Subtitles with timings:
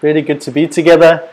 [0.00, 1.28] Really good to be together.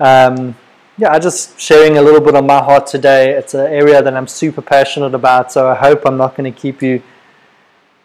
[0.00, 0.56] Um,
[0.98, 3.30] yeah, I'm just sharing a little bit on my heart today.
[3.30, 6.60] It's an area that I'm super passionate about, so I hope I'm not going to
[6.60, 7.02] keep you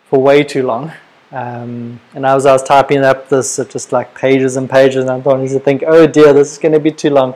[0.07, 0.91] for way too long.
[1.31, 5.21] Um, and as I was typing up this, just like pages and pages, and I'm
[5.21, 7.33] starting to think, oh dear, this is going to be too long.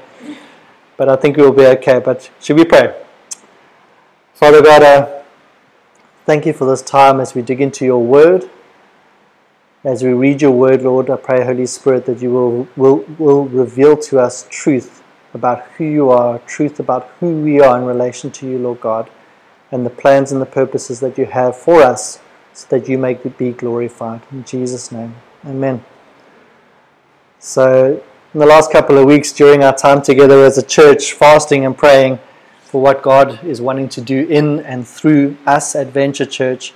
[0.95, 1.99] But I think we'll be okay.
[1.99, 2.95] But should we pray?
[4.35, 5.23] Father God,
[6.25, 8.47] thank you for this time as we dig into your word.
[9.85, 13.45] As we read your word, Lord, I pray, Holy Spirit, that you will, will, will
[13.45, 15.01] reveal to us truth
[15.33, 19.09] about who you are, truth about who we are in relation to you, Lord God,
[19.71, 22.19] and the plans and the purposes that you have for us
[22.51, 24.21] so that you may be glorified.
[24.33, 25.85] In Jesus' name, amen.
[27.39, 28.03] So,
[28.33, 31.77] in the last couple of weeks, during our time together as a church, fasting and
[31.77, 32.19] praying
[32.63, 36.73] for what God is wanting to do in and through us at Venture Church,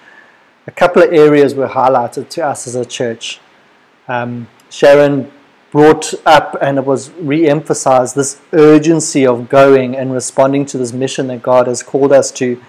[0.65, 3.39] a couple of areas were highlighted to us as a church.
[4.07, 5.31] Um, Sharon
[5.71, 10.93] brought up and it was re emphasized this urgency of going and responding to this
[10.93, 12.61] mission that God has called us to.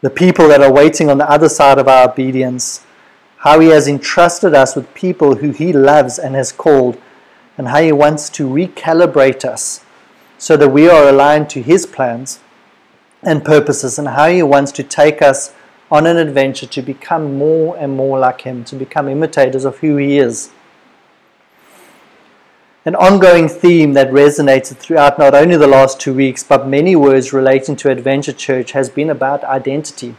[0.00, 2.84] The people that are waiting on the other side of our obedience,
[3.38, 6.98] how He has entrusted us with people who He loves and has called,
[7.56, 9.84] and how He wants to recalibrate us
[10.38, 12.40] so that we are aligned to His plans
[13.22, 15.54] and purposes, and how He wants to take us
[15.90, 19.96] on an adventure to become more and more like Him, to become imitators of who
[19.96, 20.50] He is.
[22.84, 27.32] An ongoing theme that resonated throughout not only the last two weeks, but many words
[27.32, 30.14] relating to Adventure Church has been about identity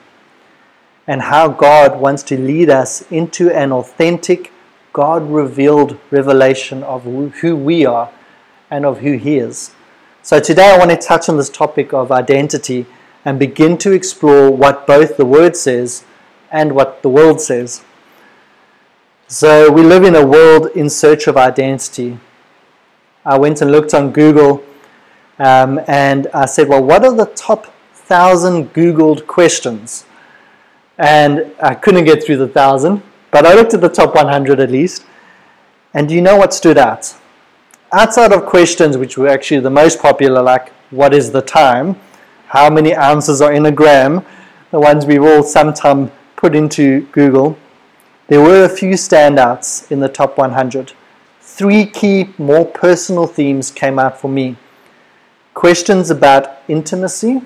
[1.08, 4.52] and how God wants to lead us into an authentic,
[4.92, 8.12] God revealed revelation of who we are
[8.70, 9.72] and of who He is.
[10.22, 12.86] So today I want to touch on this topic of identity
[13.28, 16.06] and begin to explore what both the Word says
[16.50, 17.84] and what the world says.
[19.28, 22.20] So, we live in a world in search of identity.
[23.26, 24.64] I went and looked on Google
[25.40, 30.06] um, and I said, Well, what are the top thousand Googled questions?
[30.98, 34.72] And I couldn't get through the thousand, but I looked at the top 100 at
[34.72, 35.06] least.
[35.94, 37.14] And do you know what stood out?
[37.92, 42.00] Outside of questions which were actually the most popular, like what is the time,
[42.48, 44.26] how many ounces are in a gram,
[44.72, 47.58] the ones we've all sometime put into Google,
[48.28, 50.94] there were a few standouts in the top 100.
[51.42, 54.58] Three key, more personal themes came out for me
[55.58, 57.42] questions about intimacy,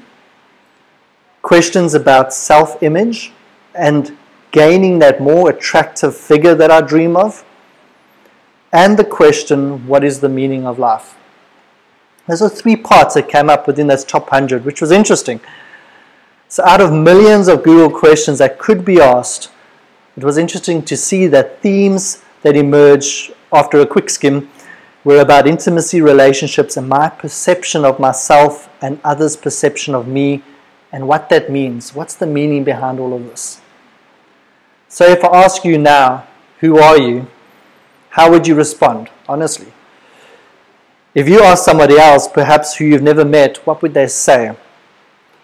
[1.42, 3.32] questions about self image,
[3.74, 4.18] and
[4.52, 7.46] gaining that more attractive figure that I dream of,
[8.74, 11.16] and the question what is the meaning of life?
[12.28, 15.40] Those are three parts that came up within this top 100, which was interesting.
[16.48, 19.50] So, out of millions of Google questions that could be asked,
[20.18, 24.50] it was interesting to see that themes that emerge after a quick skim
[25.04, 30.44] were about intimacy, relationships, and my perception of myself and others' perception of me
[30.92, 31.96] and what that means.
[31.96, 33.62] What's the meaning behind all of this?
[34.90, 36.28] So, if I ask you now,
[36.60, 37.28] who are you?
[38.10, 39.71] How would you respond, honestly?
[41.14, 44.56] If you ask somebody else, perhaps who you've never met, what would they say?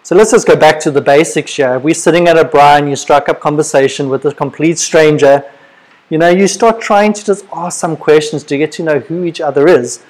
[0.01, 1.77] So let's just go back to the basics here.
[1.77, 5.43] We're sitting at a bar and you strike up conversation with a complete stranger,
[6.09, 9.25] you know, you start trying to just ask some questions to get to know who
[9.25, 10.01] each other is.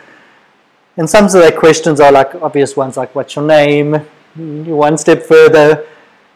[0.96, 3.94] And some of their questions are like obvious ones like what's your name?
[4.35, 5.88] One step further,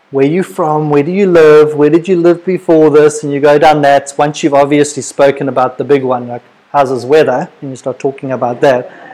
[0.10, 0.90] where are you from?
[0.90, 1.76] Where do you live?
[1.76, 3.24] Where did you live before this?
[3.24, 4.16] And you go down that.
[4.18, 7.52] Once you've obviously spoken about the big one, like how's this weather?
[7.62, 9.11] And you start talking about that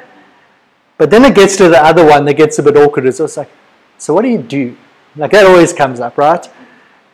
[0.97, 3.06] but then it gets to the other one that gets a bit awkward.
[3.06, 3.50] It's just like,
[3.97, 4.75] so what do you do?
[5.16, 6.47] Like that always comes up, right?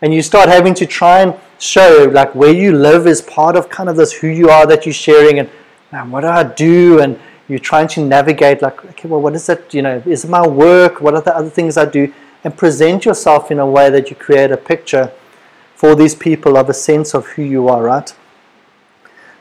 [0.01, 3.69] And you start having to try and show like where you live is part of
[3.69, 5.49] kind of this who you are that you're sharing and
[5.91, 6.99] man, what do I do?
[6.99, 9.73] And you're trying to navigate like, okay, well, what is that?
[9.73, 11.01] You know, is it my work?
[11.01, 12.11] What are the other things I do?
[12.44, 15.11] And present yourself in a way that you create a picture
[15.75, 18.13] for these people of a sense of who you are, right?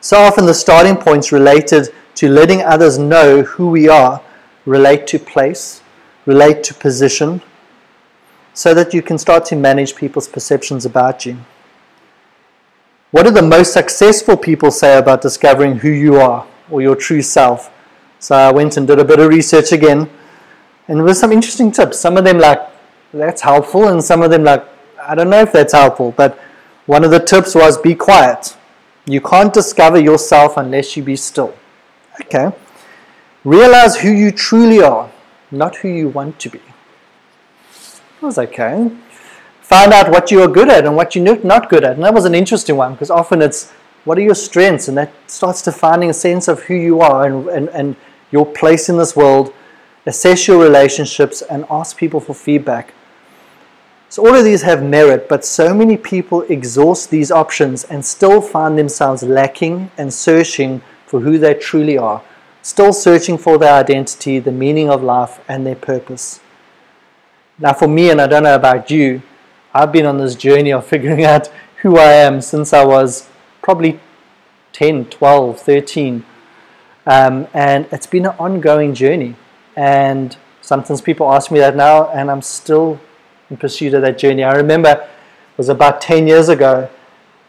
[0.01, 4.21] So often the starting points related to letting others know who we are
[4.65, 5.83] relate to place,
[6.27, 7.43] relate to position,
[8.55, 11.39] so that you can start to manage people's perceptions about you.
[13.11, 17.23] What do the most successful people say about discovering who you are or your true
[17.23, 17.71] self?
[18.19, 20.09] So I went and did a bit of research again,
[20.89, 21.99] and there were some interesting tips.
[21.99, 22.61] Some of them like
[23.13, 24.65] that's helpful, and some of them like
[25.03, 26.13] I don't know if that's helpful.
[26.13, 26.39] But
[26.87, 28.57] one of the tips was be quiet.
[29.07, 31.55] You can't discover yourself unless you be still.
[32.23, 32.53] Okay.
[33.45, 35.11] Realize who you truly are,
[35.51, 36.61] not who you want to be.
[38.21, 38.91] That was okay.
[39.63, 41.97] Find out what you are good at and what you're not good at.
[41.97, 43.73] And that was an interesting one because often it's
[44.05, 44.89] What are your strengths?
[44.89, 47.97] And that starts defining a sense of who you are and, and, and
[48.33, 49.53] your place in this world.
[50.07, 52.95] Assess your relationships and ask people for feedback.
[54.09, 58.43] So, all of these have merit, but so many people exhaust these options and still
[58.43, 62.23] find themselves lacking and searching for who they truly are,
[62.63, 66.41] still searching for their identity, the meaning of life, and their purpose.
[67.59, 69.23] Now, for me, and I don't know about you,
[69.75, 71.51] I've been on this journey of figuring out
[71.83, 73.29] who I am since I was
[73.61, 74.01] probably
[74.73, 76.25] 10, 12, 13.
[77.05, 79.35] Um, and it's been an ongoing journey.
[79.77, 83.01] And sometimes people ask me that now, and I'm still
[83.51, 84.45] in pursuit of that journey.
[84.45, 86.89] I remember it was about 10 years ago,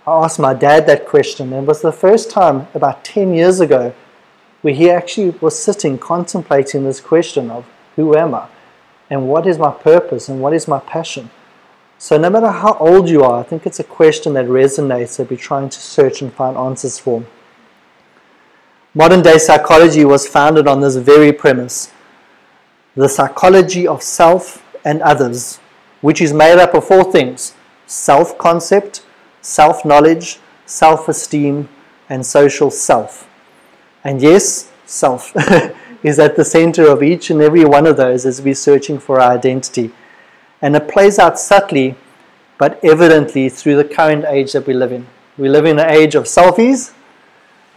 [0.06, 1.54] I asked my dad that question.
[1.54, 3.94] And it was the first time about 10 years ago
[4.63, 7.65] where he actually was sitting contemplating this question of
[7.95, 8.48] who am I?
[9.10, 10.30] And what is my purpose?
[10.30, 11.30] And what is my passion?
[12.00, 15.30] So, no matter how old you are, I think it's a question that resonates that
[15.30, 17.24] we're trying to search and find answers for.
[18.95, 21.92] Modern day psychology was founded on this very premise
[22.95, 25.57] the psychology of self and others,
[26.01, 27.54] which is made up of four things
[27.86, 29.06] self concept,
[29.42, 31.68] self knowledge, self esteem,
[32.09, 33.27] and social self.
[34.04, 35.34] And yes, self
[36.04, 39.20] is at the center of each and every one of those as we're searching for
[39.20, 39.92] our identity.
[40.62, 41.96] And it plays out subtly
[42.58, 45.08] but evidently through the current age that we live in.
[45.38, 46.94] We live in an age of selfies,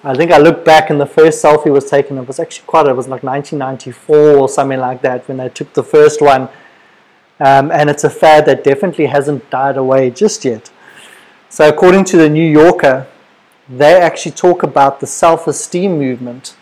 [0.06, 2.87] I think I look back and the first selfie was taken, it was actually quite,
[2.87, 6.43] it was like 1994 or something like that when they took the first one.
[7.40, 10.70] Um, and it's a fad that definitely hasn't died away just yet.
[11.49, 13.08] So, according to the New Yorker,
[13.68, 16.56] they actually talk about the self esteem movement.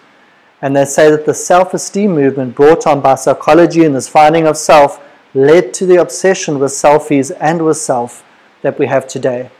[0.62, 4.46] And they say that the self esteem movement brought on by psychology and this finding
[4.46, 5.00] of self
[5.34, 8.24] led to the obsession with selfies and with self
[8.62, 9.50] that we have today.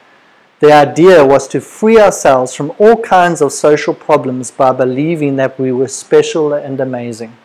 [0.60, 5.58] The idea was to free ourselves from all kinds of social problems by believing that
[5.58, 7.36] we were special and amazing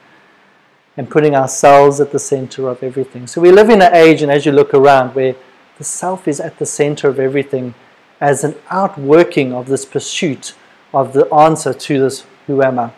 [0.96, 3.26] and putting ourselves at the center of everything.
[3.28, 5.36] So we live in an age, and as you look around, where
[5.78, 7.74] the self is at the center of everything
[8.22, 10.54] as an outworking of this pursuit
[10.94, 12.92] of the answer to this who am I?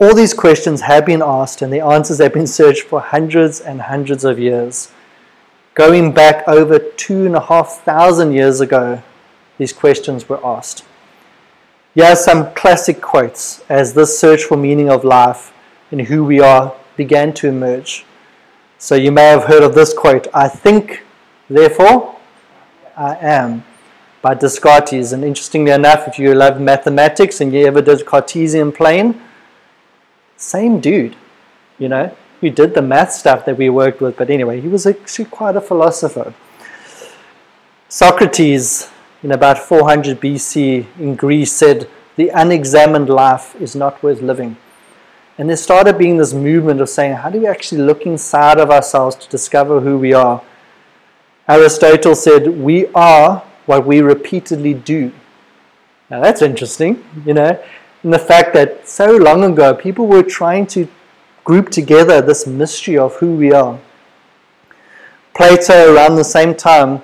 [0.00, 3.82] All these questions have been asked, and the answers have been searched for hundreds and
[3.82, 4.90] hundreds of years.
[5.74, 9.02] Going back over two and a half thousand years ago,
[9.58, 10.84] these questions were asked.
[11.94, 15.52] Here are some classic quotes as this search for meaning of life
[15.92, 18.04] and who we are began to emerge.
[18.78, 21.04] So you may have heard of this quote I think,
[21.48, 22.16] therefore
[22.96, 23.64] I am,
[24.22, 25.12] by Descartes.
[25.12, 29.20] And interestingly enough, if you love mathematics and you ever did Cartesian plane,
[30.36, 31.16] same dude,
[31.78, 32.14] you know
[32.44, 35.56] who did the math stuff that we worked with, but anyway, he was actually quite
[35.56, 36.34] a philosopher.
[37.88, 38.90] Socrates,
[39.22, 44.58] in about 400 BC in Greece, said, The unexamined life is not worth living.
[45.38, 48.70] And there started being this movement of saying, How do we actually look inside of
[48.70, 50.42] ourselves to discover who we are?
[51.48, 55.12] Aristotle said, We are what we repeatedly do.
[56.10, 57.62] Now that's interesting, you know,
[58.02, 60.88] and the fact that so long ago people were trying to
[61.44, 63.78] group together this mystery of who we are.
[65.34, 67.02] Plato, around the same time,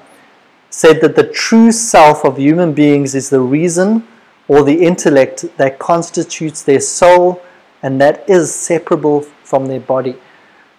[0.70, 4.06] said that the true self of human beings is the reason
[4.48, 7.42] or the intellect that constitutes their soul
[7.82, 10.16] and that is separable from their body.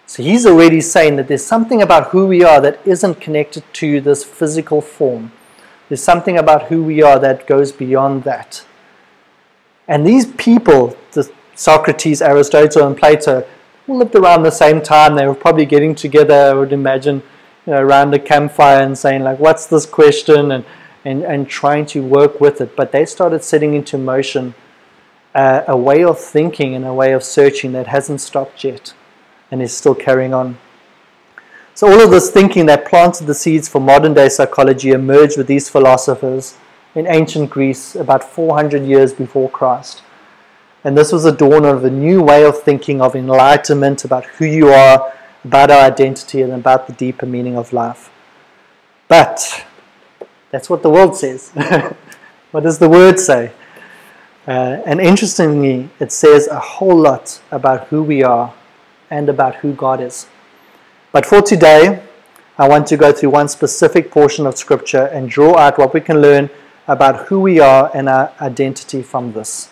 [0.06, 4.00] So he's already saying that there's something about who we are that isn't connected to
[4.00, 5.32] this physical form.
[5.88, 8.64] There's something about who we are that goes beyond that.
[9.88, 13.46] And these people, the Socrates, Aristotle, and Plato
[13.88, 15.14] lived around the same time.
[15.14, 17.22] They were probably getting together, I would imagine,
[17.66, 20.52] you know, around a campfire and saying, like, what's this question?
[20.52, 20.64] And,
[21.04, 22.76] and, and trying to work with it.
[22.76, 24.54] But they started setting into motion
[25.34, 28.94] uh, a way of thinking and a way of searching that hasn't stopped yet
[29.52, 30.58] and is still carrying on.
[31.74, 35.46] So, all of this thinking that planted the seeds for modern day psychology emerged with
[35.46, 36.56] these philosophers
[36.94, 40.02] in ancient Greece about 400 years before Christ.
[40.84, 44.46] And this was the dawn of a new way of thinking, of enlightenment about who
[44.46, 45.12] you are,
[45.44, 48.10] about our identity, and about the deeper meaning of life.
[49.06, 49.64] But
[50.50, 51.50] that's what the world says.
[52.50, 53.52] what does the word say?
[54.46, 58.52] Uh, and interestingly, it says a whole lot about who we are
[59.12, 60.26] and about who God is.
[61.12, 62.02] But for today,
[62.58, 66.00] I want to go through one specific portion of Scripture and draw out what we
[66.00, 66.48] can learn
[66.88, 69.70] about who we are and our identity from this.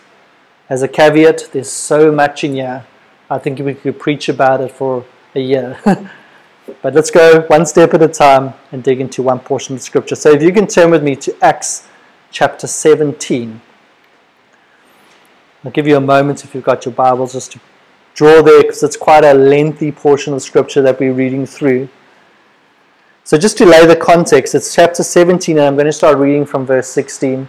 [0.68, 2.84] As a caveat, there's so much in here.
[3.30, 5.78] I think we could preach about it for a year.
[6.82, 10.16] but let's go one step at a time and dig into one portion of Scripture.
[10.16, 11.88] So if you can turn with me to Acts
[12.30, 13.60] chapter 17.
[15.64, 17.60] I'll give you a moment if you've got your Bibles just to
[18.20, 21.88] draw there because it's quite a lengthy portion of scripture that we're reading through.
[23.24, 26.44] So, just to lay the context, it's chapter 17, and I'm going to start reading
[26.44, 27.48] from verse 16.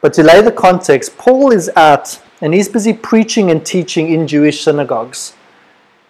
[0.00, 4.28] But to lay the context, Paul is out and he's busy preaching and teaching in
[4.28, 5.34] Jewish synagogues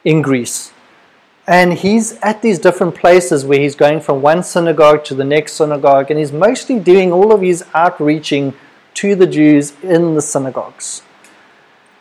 [0.04, 0.70] in Greece.
[1.46, 5.54] And he's at these different places where he's going from one synagogue to the next
[5.54, 8.52] synagogue, and he's mostly doing all of his outreaching
[9.00, 11.00] to the Jews in the synagogues.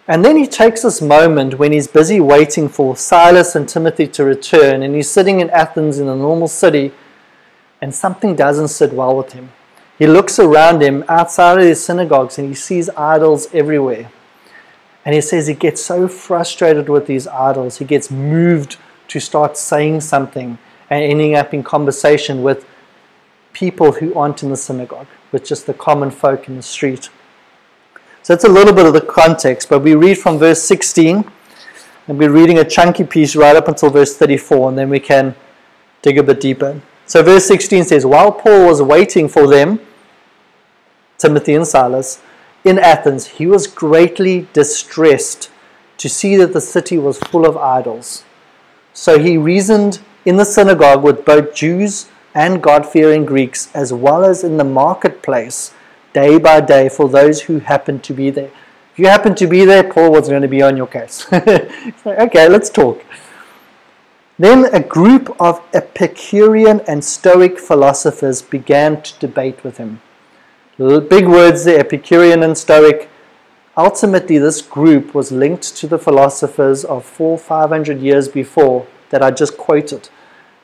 [0.07, 4.25] And then he takes this moment when he's busy waiting for Silas and Timothy to
[4.25, 6.91] return, and he's sitting in Athens in a normal city,
[7.81, 9.51] and something doesn't sit well with him.
[9.97, 14.11] He looks around him outside of the synagogues and he sees idols everywhere.
[15.05, 18.77] And he says he gets so frustrated with these idols, he gets moved
[19.09, 20.57] to start saying something
[20.89, 22.65] and ending up in conversation with
[23.51, 27.09] people who aren't in the synagogue, with just the common folk in the street.
[28.23, 31.29] So that's a little bit of the context, but we read from verse 16,
[32.07, 35.35] and we're reading a chunky piece right up until verse 34, and then we can
[36.01, 36.81] dig a bit deeper.
[37.05, 39.81] So verse 16 says, While Paul was waiting for them,
[41.17, 42.21] Timothy and Silas,
[42.63, 45.51] in Athens, he was greatly distressed
[45.97, 48.23] to see that the city was full of idols.
[48.93, 54.23] So he reasoned in the synagogue with both Jews and God fearing Greeks, as well
[54.23, 55.73] as in the marketplace
[56.13, 58.51] day by day for those who happened to be there.
[58.93, 61.25] If you happen to be there, Paul was going to be on your case.
[61.33, 63.03] okay, let's talk.
[64.37, 70.01] Then a group of Epicurean and Stoic philosophers began to debate with him.
[70.77, 73.09] Big words there, Epicurean and Stoic.
[73.77, 79.23] Ultimately, this group was linked to the philosophers of four, five hundred years before that
[79.23, 80.09] I just quoted.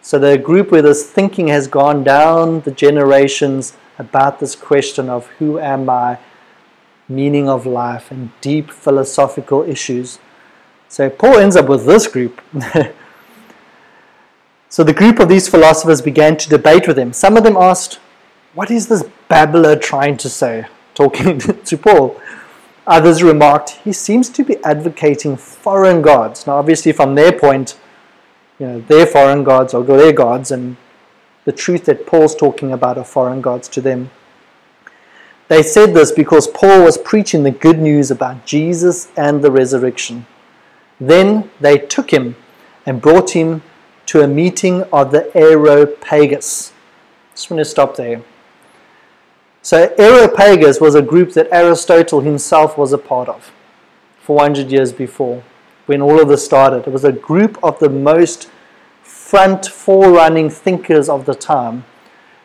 [0.01, 5.27] So, the group where this thinking has gone down the generations about this question of
[5.37, 6.17] who am I,
[7.07, 10.19] meaning of life, and deep philosophical issues.
[10.87, 12.41] So Paul ends up with this group.
[14.69, 17.13] so the group of these philosophers began to debate with him.
[17.13, 17.99] Some of them asked,
[18.53, 20.65] What is this babbler trying to say?
[20.95, 22.19] Talking to Paul.
[22.87, 26.47] Others remarked, He seems to be advocating foreign gods.
[26.47, 27.77] Now, obviously, from their point,
[28.57, 30.75] you know, their foreign gods or their gods, and
[31.49, 34.11] the truth that Paul's talking about are foreign gods to them.
[35.47, 40.27] They said this because Paul was preaching the good news about Jesus and the resurrection.
[40.99, 42.35] Then they took him
[42.85, 43.63] and brought him
[44.05, 46.71] to a meeting of the Areopagus.
[47.33, 48.21] Just want to stop there.
[49.63, 53.51] So, Areopagus was a group that Aristotle himself was a part of
[54.21, 55.41] 400 years before
[55.87, 56.85] when all of this started.
[56.85, 58.51] It was a group of the most
[59.29, 61.85] front forerunning thinkers of the time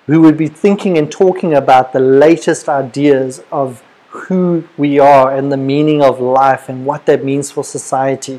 [0.06, 5.50] who would be thinking and talking about the latest ideas of who we are and
[5.50, 8.38] the meaning of life and what that means for society.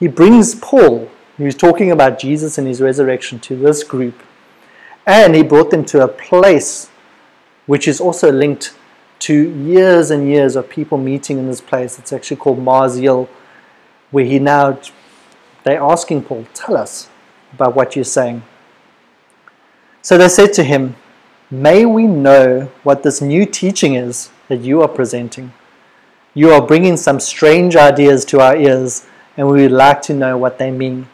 [0.00, 4.22] He brings Paul, who's talking about Jesus and his resurrection, to this group.
[5.06, 6.88] And he brought them to a place
[7.66, 8.74] which is also linked
[9.18, 11.98] to years and years of people meeting in this place.
[11.98, 13.28] It's actually called Mars Hill,
[14.10, 14.80] where he now,
[15.62, 17.10] they're asking Paul, tell us,
[17.54, 18.42] about what you're saying.
[20.02, 20.96] So they said to him,
[21.50, 25.52] May we know what this new teaching is that you are presenting.
[26.34, 29.06] You are bringing some strange ideas to our ears,
[29.36, 31.06] and we would like to know what they mean.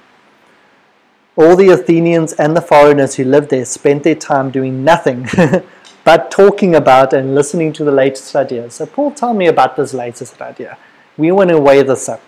[1.37, 5.29] All the Athenians and the foreigners who lived there spent their time doing nothing
[6.05, 8.75] but talking about and listening to the latest ideas.
[8.75, 10.79] So, Paul, tell me about this latest idea.
[11.17, 12.23] We want to weigh this up.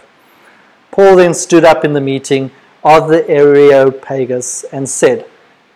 [0.90, 2.50] Paul then stood up in the meeting
[2.84, 5.26] of the Areopagus and said,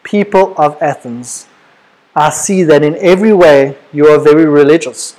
[0.02, 1.46] People of Athens,
[2.14, 5.16] I see that in every way you are very religious.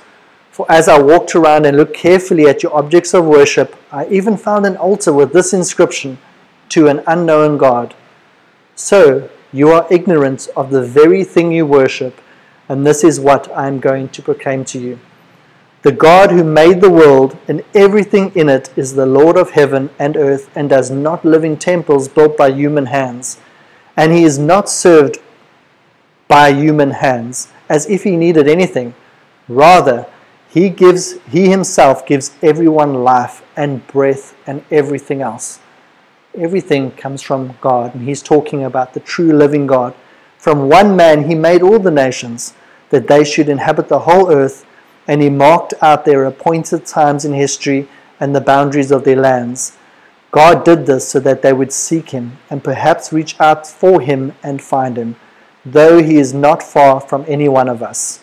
[0.50, 4.36] For as I walked around and looked carefully at your objects of worship, I even
[4.36, 6.18] found an altar with this inscription
[6.70, 7.94] To an unknown God.
[8.74, 12.20] So you are ignorant of the very thing you worship,
[12.68, 14.98] and this is what I am going to proclaim to you.
[15.88, 19.88] The God who made the world and everything in it is the Lord of heaven
[19.98, 23.38] and earth and does not live in temples built by human hands.
[23.96, 25.16] And he is not served
[26.28, 28.94] by human hands as if he needed anything.
[29.48, 30.04] Rather,
[30.50, 35.58] he gives he himself gives everyone life and breath and everything else.
[36.36, 39.94] Everything comes from God, and he's talking about the true living God.
[40.36, 42.52] From one man he made all the nations,
[42.90, 44.66] that they should inhabit the whole earth
[45.08, 47.88] and he marked out their appointed times in history
[48.20, 49.76] and the boundaries of their lands.
[50.30, 54.34] God did this so that they would seek him and perhaps reach out for him
[54.42, 55.16] and find him,
[55.64, 58.20] though he is not far from any one of us.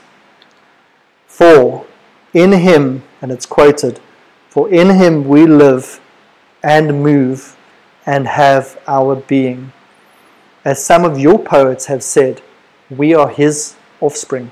[1.25, 1.87] For
[2.33, 3.99] in him, and it's quoted,
[4.47, 5.99] for in him we live
[6.63, 7.57] and move
[8.05, 9.71] and have our being.
[10.63, 12.41] As some of your poets have said,
[12.89, 14.51] we are his offspring.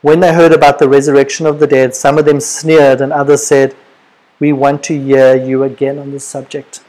[0.00, 3.44] When they heard about the resurrection of the dead, some of them sneered and others
[3.44, 3.74] said,
[4.38, 6.84] We want to hear you again on this subject.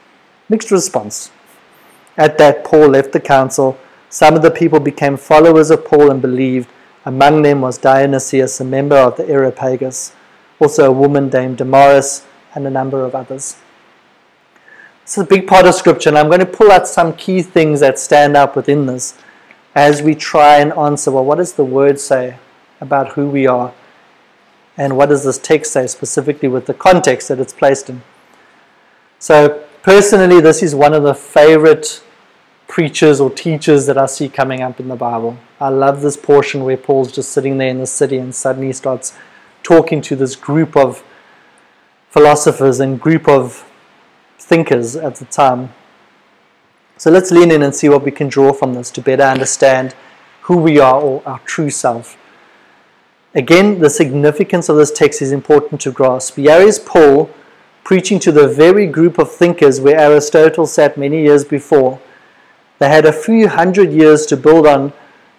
[0.48, 1.32] Mixed response.
[2.18, 3.80] At that, Paul left the council.
[4.10, 6.70] Some of the people became followers of Paul and believed.
[7.04, 10.14] Among them was Dionysius, a member of the Areopagus,
[10.60, 13.58] also a woman named Damaris, and a number of others.
[15.04, 17.42] This is a big part of Scripture, and I'm going to pull out some key
[17.42, 19.18] things that stand out within this
[19.74, 22.38] as we try and answer well, what does the Word say
[22.80, 23.74] about who we are?
[24.78, 28.02] And what does this text say specifically with the context that it's placed in?
[29.20, 32.02] So, personally, this is one of the favorite
[32.70, 35.38] preachers or teachers that I see coming up in the Bible.
[35.60, 39.18] I love this portion where Paul's just sitting there in the city and suddenly starts
[39.64, 41.04] talking to this group of
[42.10, 43.70] philosophers and group of
[44.38, 45.74] thinkers at the time.
[46.98, 49.96] So let's lean in and see what we can draw from this to better understand
[50.42, 52.18] who we are or our true self.
[53.36, 56.36] Again, the significance of this text is important to grasp.
[56.36, 57.30] Here is Paul
[57.84, 62.02] preaching to the very group of thinkers where Aristotle sat many years before.
[62.80, 64.94] They had a few hundred years to build on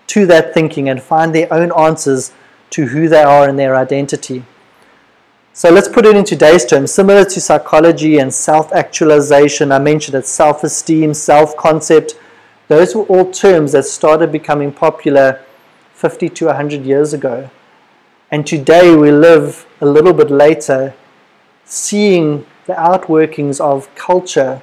[0.09, 2.32] to that thinking and find their own answers
[2.70, 4.44] to who they are and their identity.
[5.52, 6.92] So let's put it in today's terms.
[6.92, 12.16] Similar to psychology and self actualization, I mentioned it self esteem, self concept.
[12.68, 15.45] Those were all terms that started becoming popular
[15.95, 17.50] 50 to 100 years ago.
[18.32, 20.95] And today we live a little bit later,
[21.64, 24.62] seeing the outworkings of culture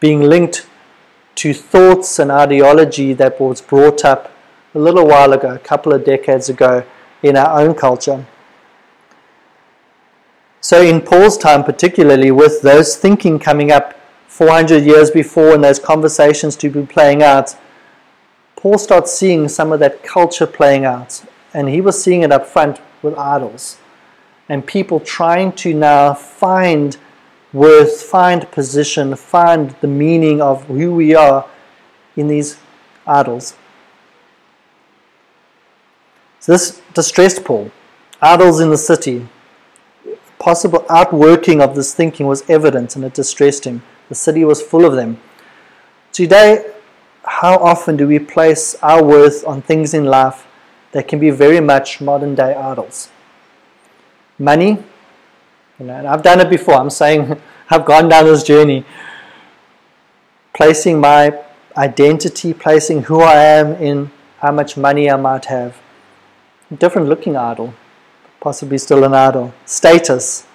[0.00, 0.66] being linked
[1.36, 4.32] to thoughts and ideology that was brought up
[4.74, 6.84] a little while ago, a couple of decades ago,
[7.22, 8.26] in our own culture.
[10.60, 13.94] So, in Paul's time, particularly with those thinking coming up
[14.26, 17.54] 400 years before and those conversations to be playing out,
[18.56, 21.22] Paul starts seeing some of that culture playing out
[21.54, 23.78] and he was seeing it up front with idols.
[24.48, 26.96] And people trying to now find
[27.52, 31.48] worth, find position, find the meaning of who we are
[32.16, 32.58] in these
[33.06, 33.54] idols.
[36.40, 37.70] So this distressed Paul.
[38.20, 39.28] Idols in the city.
[40.38, 43.82] Possible outworking of this thinking was evident and it distressed him.
[44.08, 45.20] The city was full of them.
[46.12, 46.72] Today,
[47.24, 50.46] how often do we place our worth on things in life
[50.92, 53.10] that can be very much modern day idols.
[54.38, 54.78] Money,
[55.78, 56.74] you know, and I've done it before.
[56.74, 58.84] I'm saying I've gone down this journey,
[60.54, 61.38] placing my
[61.76, 65.80] identity, placing who I am in how much money I might have.
[66.76, 67.74] Different looking idol,
[68.40, 69.54] possibly still an idol.
[69.64, 70.46] Status,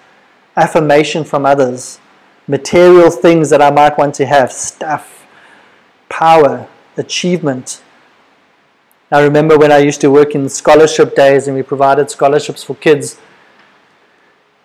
[0.56, 2.00] affirmation from others,
[2.46, 5.26] material things that I might want to have, stuff,
[6.08, 7.82] power, achievement,
[9.10, 12.74] I remember when I used to work in scholarship days and we provided scholarships for
[12.76, 13.18] kids.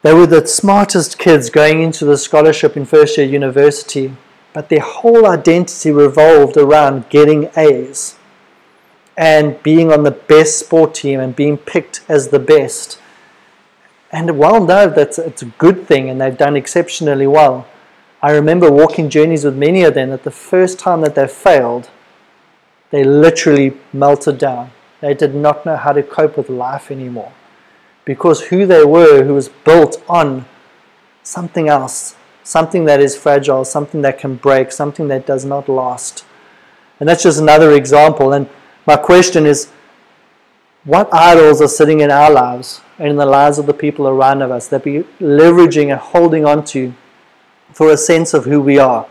[0.01, 4.13] They were the smartest kids going into the scholarship in first year university,
[4.51, 8.17] but their whole identity revolved around getting A's
[9.15, 12.99] and being on the best sport team and being picked as the best.
[14.12, 17.65] And while no, that's it's a good thing and they've done exceptionally well,
[18.21, 21.89] I remember walking journeys with many of them that the first time that they failed,
[22.93, 24.69] they literally melted down.
[25.01, 27.34] They did not know how to cope with life anymore
[28.06, 30.45] because who they were, who was built on
[31.23, 36.23] something else, something that is fragile, something that can break, something that does not last.
[36.99, 38.32] And that's just another example.
[38.32, 38.47] And
[38.86, 39.71] my question is
[40.84, 44.43] what idols are sitting in our lives and in the lives of the people around
[44.43, 46.93] of us that we're leveraging and holding on to
[47.71, 49.08] for a sense of who we are?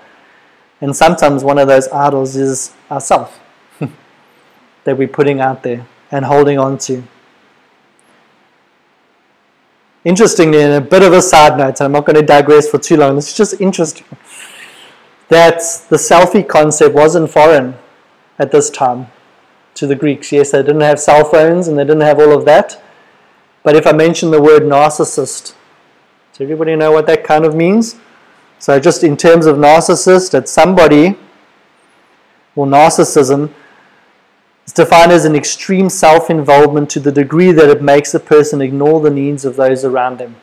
[0.81, 3.41] And sometimes one of those idols is ourselves
[4.85, 7.03] that we're putting out there and holding on to.
[10.05, 12.97] Interestingly, in a bit of a side note, I'm not going to digress for too
[12.97, 14.07] long, it's just interesting
[15.29, 17.75] that the selfie concept wasn't foreign
[18.39, 19.07] at this time
[19.75, 20.31] to the Greeks.
[20.31, 22.83] Yes, they didn't have cell phones and they didn't have all of that.
[23.63, 25.55] But if I mention the word narcissist,
[26.33, 27.97] Does everybody know what that kind of means?
[28.59, 31.17] So, just in terms of narcissist, it's somebody,
[32.55, 33.53] or narcissism,
[34.67, 38.61] is defined as an extreme self involvement to the degree that it makes a person
[38.61, 40.37] ignore the needs of those around them.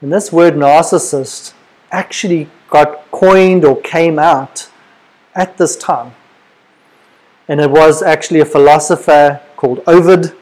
[0.00, 1.52] And this word narcissist
[1.90, 4.70] actually got coined or came out
[5.34, 6.14] at this time.
[7.48, 10.32] And it was actually a philosopher called Ovid,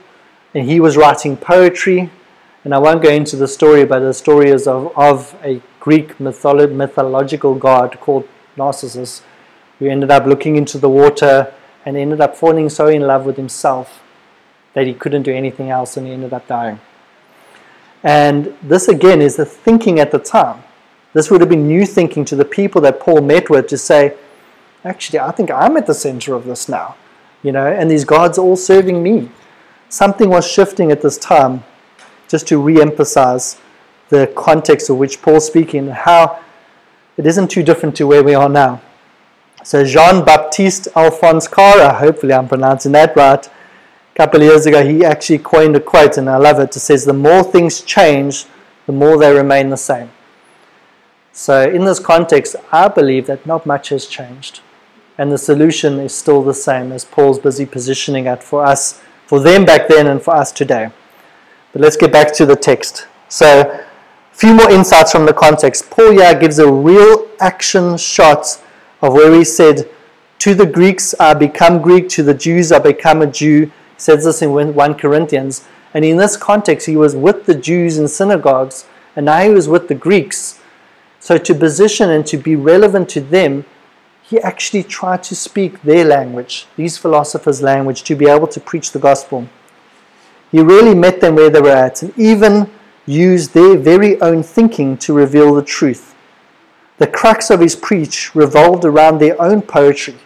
[0.55, 2.11] and he was writing poetry.
[2.65, 6.19] And I won't go into the story, but the story is of, of a Greek
[6.19, 9.23] mytholo- mythological god called Narcissus,
[9.79, 11.55] who ended up looking into the water
[11.89, 14.03] and ended up falling so in love with himself
[14.75, 16.79] that he couldn't do anything else and he ended up dying.
[18.05, 20.63] And this again is the thinking at the time.
[21.15, 24.15] This would have been new thinking to the people that Paul met with to say,
[24.85, 26.95] actually, I think I'm at the center of this now.
[27.43, 29.31] You know, and these gods are all serving me.
[29.89, 31.65] Something was shifting at this time,
[32.29, 33.59] just to re emphasize
[34.11, 36.45] the context of which Paul's speaking, how
[37.17, 38.83] it isn't too different to where we are now.
[39.69, 44.83] So Jean Baptiste Alphonse Cara, hopefully I'm pronouncing that right, a couple of years ago
[44.83, 46.75] he actually coined a quote, and I love it.
[46.75, 48.47] It says, The more things change,
[48.87, 50.11] the more they remain the same.
[51.35, 54.61] So in this context, I believe that not much has changed.
[55.19, 59.39] And the solution is still the same as Paul's busy positioning it for us, for
[59.39, 60.89] them back then and for us today.
[61.75, 63.07] But let's get back to the text.
[63.29, 63.87] So a
[64.35, 65.91] few more insights from the context.
[65.91, 68.63] Paul here gives a real action shot
[69.03, 69.89] of where he said,
[70.41, 73.67] To the Greeks I become Greek, to the Jews I become a Jew.
[73.67, 75.67] He says this in 1 Corinthians.
[75.95, 79.69] And in this context, he was with the Jews in synagogues, and now he was
[79.69, 80.61] with the Greeks.
[81.21, 83.65] So to position and to be relevant to them,
[84.23, 88.93] he actually tried to speak their language, these philosophers' language, to be able to preach
[88.93, 89.49] the gospel.
[90.51, 92.71] He really met them where they were at and even
[93.07, 96.15] used their very own thinking to reveal the truth.
[96.99, 100.17] The crux of his preach revolved around their own poetry.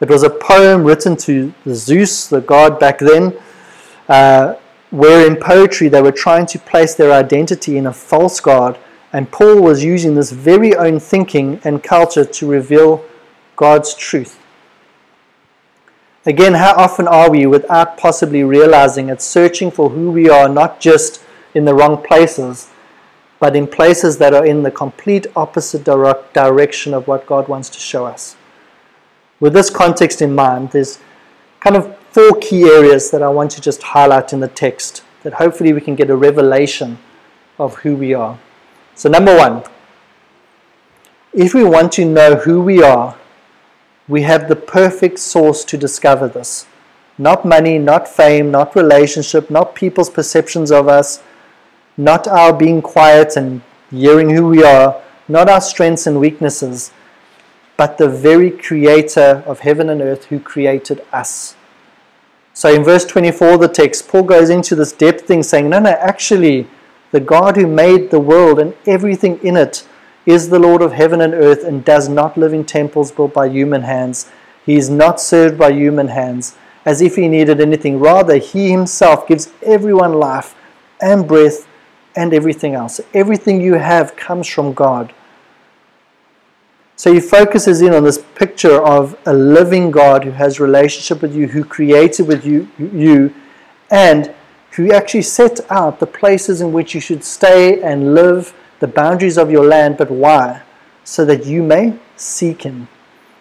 [0.00, 3.36] It was a poem written to Zeus, the god back then,
[4.08, 4.54] uh,
[4.90, 8.78] where in poetry they were trying to place their identity in a false god,
[9.14, 13.04] and Paul was using this very own thinking and culture to reveal
[13.56, 14.38] God's truth.
[16.26, 20.80] Again, how often are we, without possibly realizing it, searching for who we are, not
[20.80, 21.22] just
[21.54, 22.68] in the wrong places,
[23.44, 27.78] but in places that are in the complete opposite direction of what God wants to
[27.78, 28.36] show us.
[29.38, 30.98] With this context in mind, there's
[31.60, 35.34] kind of four key areas that I want to just highlight in the text that
[35.34, 36.96] hopefully we can get a revelation
[37.58, 38.38] of who we are.
[38.94, 39.62] So, number one,
[41.34, 43.14] if we want to know who we are,
[44.08, 46.66] we have the perfect source to discover this.
[47.18, 51.22] Not money, not fame, not relationship, not people's perceptions of us
[51.96, 56.92] not our being quiet and hearing who we are, not our strengths and weaknesses,
[57.76, 61.56] but the very creator of heaven and earth who created us.
[62.52, 65.80] So in verse 24 of the text, Paul goes into this depth thing saying, No,
[65.80, 66.68] no, actually,
[67.10, 69.86] the God who made the world and everything in it
[70.24, 73.48] is the Lord of heaven and earth and does not live in temples built by
[73.48, 74.30] human hands.
[74.64, 77.98] He is not served by human hands as if he needed anything.
[77.98, 80.54] Rather, he himself gives everyone life
[81.00, 81.66] and breath
[82.16, 83.00] and everything else.
[83.12, 85.12] Everything you have comes from God.
[86.96, 91.34] So he focuses in on this picture of a living God who has relationship with
[91.34, 93.34] you, who created with you, you
[93.90, 94.32] and
[94.72, 99.38] who actually set out the places in which you should stay and live, the boundaries
[99.38, 100.62] of your land, but why?
[101.04, 102.88] So that you may seek him,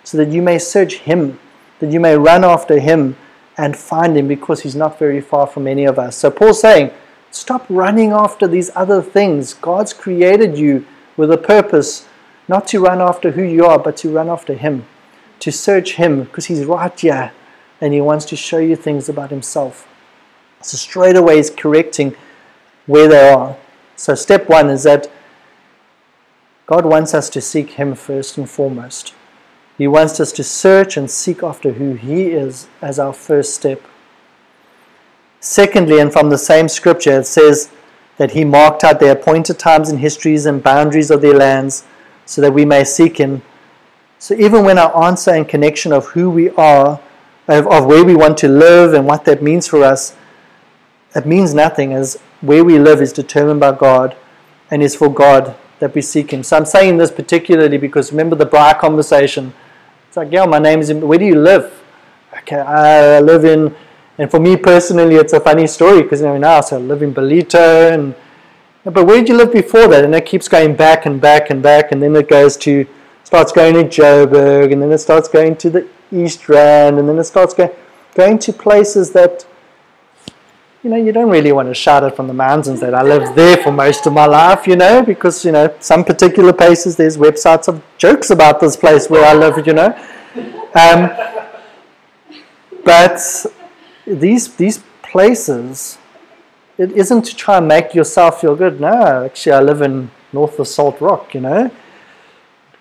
[0.03, 1.39] so that you may search him,
[1.79, 3.15] that you may run after him
[3.57, 6.15] and find him because he's not very far from any of us.
[6.15, 6.91] So Paul's saying,
[7.33, 9.55] Stop running after these other things.
[9.55, 10.85] God's created you
[11.17, 12.05] with a purpose,
[12.47, 14.85] not to run after who you are, but to run after Him,
[15.39, 17.31] to search Him, because He's right here
[17.81, 19.87] and He wants to show you things about Himself.
[20.61, 22.15] So, straight away, He's correcting
[22.85, 23.57] where they are.
[23.95, 25.11] So, step one is that
[26.67, 29.15] God wants us to seek Him first and foremost.
[29.75, 33.81] He wants us to search and seek after who He is as our first step.
[35.43, 37.69] Secondly, and from the same scripture, it says
[38.15, 41.84] that he marked out the appointed times and histories and boundaries of their lands
[42.25, 43.41] so that we may seek him.
[44.19, 47.01] So even when our answer and connection of who we are,
[47.49, 50.15] of, of where we want to live and what that means for us,
[51.13, 54.15] it means nothing as where we live is determined by God
[54.71, 56.43] and is for God that we seek Him.
[56.43, 59.53] So I'm saying this particularly because remember the Briar conversation.
[60.08, 61.84] It's like, yeah, my name is, where do you live?
[62.34, 63.75] Okay, I live in
[64.17, 67.02] and for me personally, it's a funny story because you know, now so I live
[67.02, 68.13] in Ballito, and
[68.84, 70.04] But where did you live before that?
[70.04, 72.86] And it keeps going back and back and back, and then it goes to,
[73.23, 77.17] starts going to Joburg, and then it starts going to the East Rand, and then
[77.17, 77.71] it starts going,
[78.13, 79.45] going to places that,
[80.84, 83.36] you know, you don't really want to shout it from the mountains that I lived
[83.36, 87.17] there for most of my life, you know, because, you know, some particular places there's
[87.17, 89.95] websites of jokes about this place where I live, you know.
[90.76, 91.10] Um,
[92.84, 93.17] but
[94.05, 95.97] these, these places,
[96.77, 98.79] it isn't to try and make yourself feel good.
[98.81, 101.71] No, actually, I live in north of Salt Rock, you know.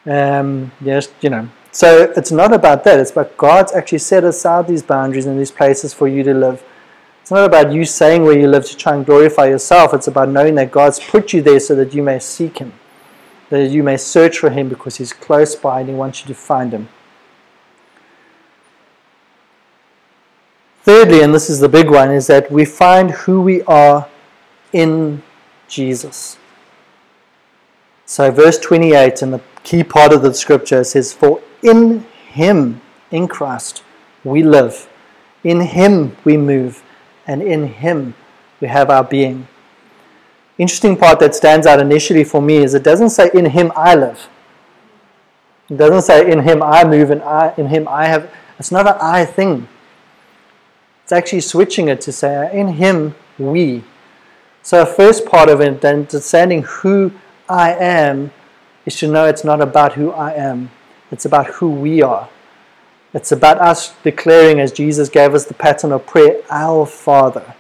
[0.07, 1.49] Um, yes, you know.
[1.71, 2.99] So it's not about that.
[2.99, 6.63] It's about God's actually set aside these boundaries and these places for you to live.
[7.23, 9.95] It's not about you saying where you live to try and glorify yourself.
[9.95, 12.73] It's about knowing that God's put you there so that you may seek Him,
[13.49, 16.35] that you may search for Him because He's close by and He wants you to
[16.35, 16.89] find Him.
[20.83, 24.09] Thirdly, and this is the big one, is that we find who we are
[24.73, 25.23] in
[25.69, 26.39] Jesus.
[28.05, 32.81] So, verse 28, and the key part of the scripture says, For in Him,
[33.13, 33.85] in Christ,
[34.25, 34.89] we live,
[35.45, 36.83] in Him we move,
[37.29, 38.15] and in Him
[38.61, 39.47] we have our being.
[40.59, 43.95] Interesting part that stands out initially for me is it doesn't say, In Him I
[43.95, 44.29] live.
[45.71, 48.33] It doesn't say, In Him I move, and I, in Him I have.
[48.59, 49.69] It's not an I thing.
[51.13, 53.85] It's actually switching it to say, in Him we.
[54.63, 57.13] So, the first part of it, then understanding who
[57.51, 58.33] I am,
[58.87, 60.71] is to know it's not about who I am,
[61.11, 62.31] it's about who we are.
[63.13, 67.57] It's about us declaring, as Jesus gave us the pattern of prayer, our Father,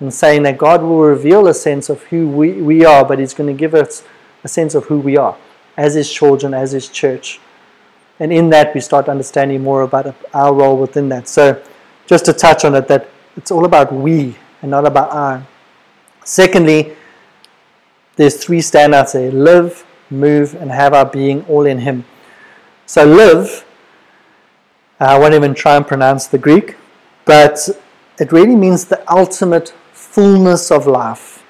[0.00, 3.34] and saying that God will reveal a sense of who we, we are, but He's
[3.34, 4.02] going to give us
[4.42, 5.36] a sense of who we are
[5.76, 7.38] as His children, as His church.
[8.18, 11.28] And in that, we start understanding more about our role within that.
[11.28, 11.62] So,
[12.10, 15.44] just to touch on it, that it's all about we and not about I.
[16.24, 16.96] Secondly,
[18.16, 22.04] there's three standouts there live, move, and have our being all in Him.
[22.84, 23.64] So, live,
[24.98, 26.74] I won't even try and pronounce the Greek,
[27.26, 27.68] but
[28.18, 31.44] it really means the ultimate fullness of life.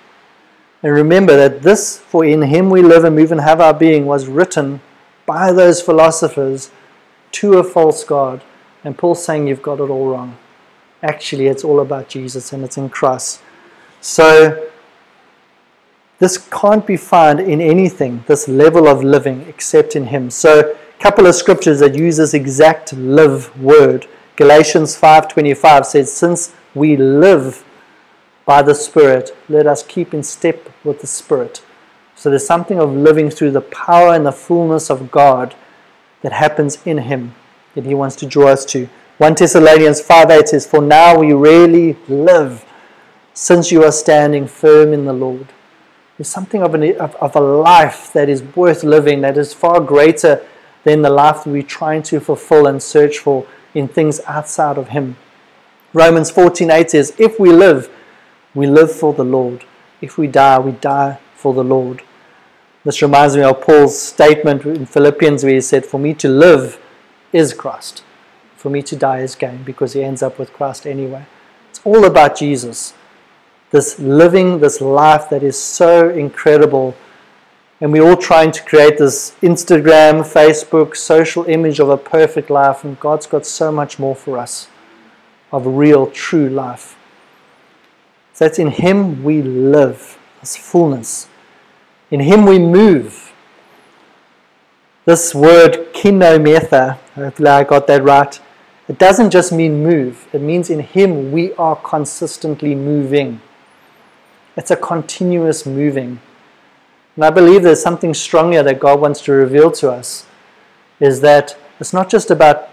[0.82, 4.04] And remember that this, for in Him we live and move and have our being,
[4.04, 4.82] was written
[5.24, 6.70] by those philosophers
[7.32, 8.42] to a false God.
[8.84, 10.36] And Paul's saying you've got it all wrong.
[11.02, 13.40] Actually, it's all about Jesus and it's in Christ.
[14.00, 14.68] So,
[16.18, 20.30] this can't be found in anything, this level of living, except in Him.
[20.30, 24.06] So, a couple of scriptures that use this exact live word.
[24.36, 27.64] Galatians 5:25 says, "Since we live
[28.44, 31.62] by the Spirit, let us keep in step with the Spirit."
[32.20, 35.54] So there's something of living through the power and the fullness of God
[36.20, 37.34] that happens in Him
[37.74, 38.90] that He wants to draw us to.
[39.20, 42.64] 1 Thessalonians 5 8 says, For now we really live,
[43.34, 45.48] since you are standing firm in the Lord.
[46.16, 49.78] There's something of, an, of, of a life that is worth living, that is far
[49.78, 50.42] greater
[50.84, 54.88] than the life that we're trying to fulfill and search for in things outside of
[54.88, 55.18] Him.
[55.92, 57.90] Romans 14 8 says, If we live,
[58.54, 59.66] we live for the Lord.
[60.00, 62.02] If we die, we die for the Lord.
[62.84, 66.80] This reminds me of Paul's statement in Philippians where he said, For me to live
[67.34, 68.02] is Christ
[68.60, 71.24] for me to die is gain because he ends up with Christ anyway.
[71.70, 72.92] It's all about Jesus.
[73.70, 76.94] This living this life that is so incredible.
[77.80, 82.84] And we're all trying to create this Instagram, Facebook, social image of a perfect life.
[82.84, 84.68] And God's got so much more for us
[85.50, 86.98] of real, true life.
[88.34, 91.28] So it's in Him we live, this fullness.
[92.10, 93.32] In Him we move.
[95.06, 98.38] This word kinemetha, hopefully I got that right,
[98.90, 103.40] it doesn't just mean move, it means in Him we are consistently moving.
[104.56, 106.18] It's a continuous moving.
[107.14, 110.26] And I believe there's something stronger that God wants to reveal to us
[110.98, 112.68] is that it's not just about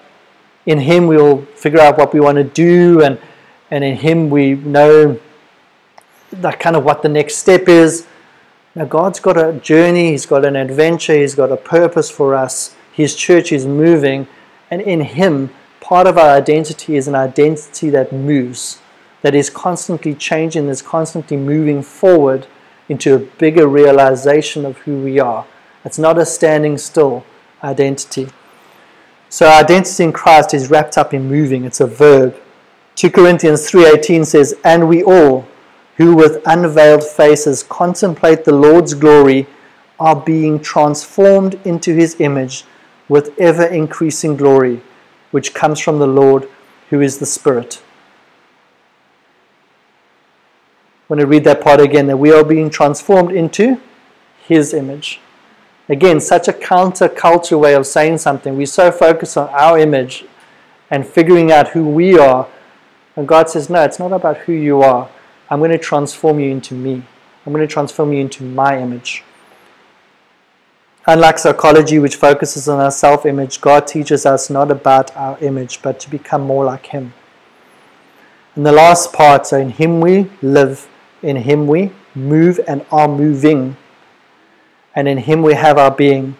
[0.66, 3.20] in Him we'll figure out what we want to do and,
[3.70, 5.20] and in Him we know
[6.32, 8.08] that kind of what the next step is.
[8.74, 12.76] Now, God's got a journey, He's got an adventure, He's got a purpose for us.
[12.92, 14.28] His church is moving,
[14.72, 15.52] and in Him
[15.88, 18.82] part of our identity is an identity that moves,
[19.22, 22.46] that is constantly changing, that's constantly moving forward
[22.90, 25.46] into a bigger realization of who we are.
[25.86, 27.24] It's not a standing still
[27.64, 28.28] identity.
[29.30, 31.64] So our identity in Christ is wrapped up in moving.
[31.64, 32.36] It's a verb.
[32.96, 35.46] 2 Corinthians 3:18 says, "And we all,
[35.96, 39.48] who with unveiled faces contemplate the Lord's glory,
[40.02, 42.66] are being transformed into his image
[43.08, 44.82] with ever increasing glory."
[45.32, 46.48] Which comes from the Lord,
[46.90, 47.82] who is the Spirit.
[51.10, 53.80] want to read that part again that we are being transformed into
[54.46, 55.20] His image.
[55.90, 58.58] Again, such a counterculture way of saying something.
[58.58, 60.26] We so focus on our image
[60.90, 62.48] and figuring out who we are.
[63.16, 65.10] And God says, No, it's not about who you are.
[65.50, 67.04] I'm going to transform you into me.
[67.46, 69.24] I'm going to transform you into my image.
[71.10, 75.82] Unlike psychology, which focuses on our self image, God teaches us not about our image,
[75.82, 77.14] but to become more like Him.
[78.56, 80.90] And the last part so in Him we live,
[81.22, 83.78] in Him we move and are moving,
[84.96, 86.36] and in Him we have our being.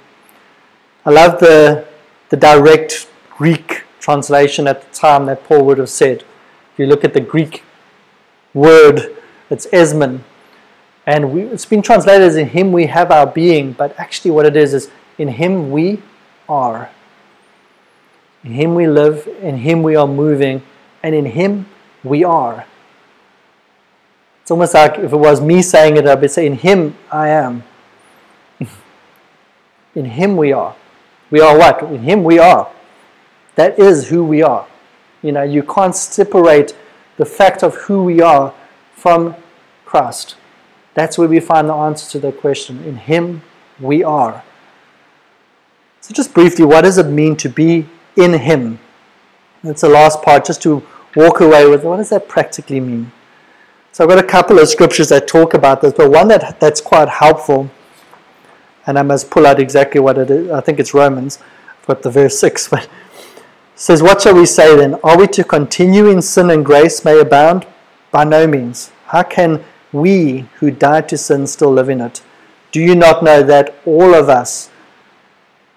[1.06, 1.88] I love the,
[2.28, 6.26] the direct Greek translation at the time that Paul would have said.
[6.74, 7.64] If you look at the Greek
[8.54, 9.16] word,
[9.50, 10.24] it's esmen,
[11.08, 14.46] and we, it's been translated as in Him we have our being, but actually, what
[14.46, 16.02] it is is in Him we
[16.50, 16.90] are.
[18.44, 20.62] In Him we live, in Him we are moving,
[21.02, 21.66] and in Him
[22.04, 22.66] we are.
[24.42, 27.64] It's almost like if it was me saying it, I'd say, In Him I am.
[29.96, 30.76] in Him we are.
[31.30, 31.84] We are what?
[31.84, 32.70] In Him we are.
[33.56, 34.68] That is who we are.
[35.22, 36.76] You know, you can't separate
[37.16, 38.54] the fact of who we are
[38.94, 39.36] from
[39.86, 40.36] Christ.
[40.98, 42.84] That's where we find the answer to that question.
[42.84, 43.44] In Him
[43.80, 44.44] we are.
[46.02, 48.80] So, just briefly, what does it mean to be in Him?
[49.64, 50.82] That's the last part, just to
[51.16, 53.12] walk away with what does that practically mean?
[53.92, 56.82] So, I've got a couple of scriptures that talk about this, but one that, that's
[56.82, 57.70] quite helpful,
[58.88, 60.50] and I must pull out exactly what it is.
[60.50, 61.38] I think it's Romans.
[61.80, 62.90] I've got the verse 6, but
[63.76, 64.96] says, What shall we say then?
[65.04, 67.68] Are we to continue in sin and grace may abound?
[68.10, 68.92] By no means.
[69.06, 72.22] How can we who died to sin still live in it.
[72.72, 74.70] Do you not know that all of us